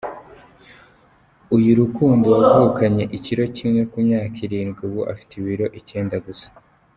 Uyu 1.55 1.71
Rukundo 1.79 2.27
wavukanye 2.41 3.03
ikiro 3.17 3.43
kimwe 3.55 3.81
ku 3.91 3.97
myaka 4.05 4.37
irindwi 4.45 4.79
ubu 4.87 5.01
afite 5.11 5.31
ibiro 5.39 5.65
icyenda 5.81 6.17
gusa. 6.27 6.47